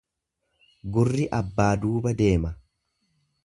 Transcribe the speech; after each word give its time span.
Gurri 0.95 1.27
abbaa 1.41 1.69
duuba 1.85 2.17
deema. 2.23 2.55